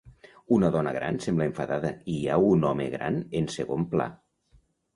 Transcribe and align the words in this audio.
Una 0.55 0.69
dona 0.75 0.93
gran 0.95 1.19
sembla 1.25 1.47
enfadada 1.49 1.91
i 2.15 2.17
hi 2.23 2.25
ha 2.29 2.39
un 2.55 2.67
home 2.73 2.89
gran 2.97 3.23
en 3.43 3.53
segon 3.61 3.89
pla. 3.95 4.13